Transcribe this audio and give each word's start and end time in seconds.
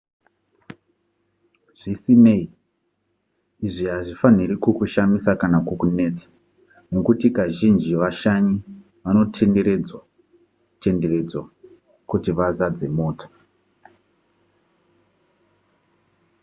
zvisinei 1.79 2.43
izvi 3.65 3.85
hazvifaniri 3.93 4.55
kukushamisa 4.63 5.31
kana 5.41 5.57
kukunetsa 5.67 6.27
nekuti 6.91 7.27
kazhinji 7.37 7.91
vashanyi 8.01 8.55
vanotenderedzwa 9.03 10.01
tenderedzwa 10.81 11.43
kuti 12.09 12.29
vazadze 12.37 12.87
mota 12.97 13.27